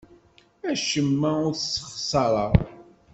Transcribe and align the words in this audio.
Acemma 0.71 1.31
ur 1.47 1.53
t-ssexṣareɣ. 1.55 2.53